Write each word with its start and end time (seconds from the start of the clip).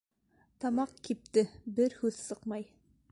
Тамаҡ 0.63 0.95
кипте, 1.09 1.45
бер 1.81 1.97
һүҙ 2.01 2.19
сыҡмай! 2.25 2.67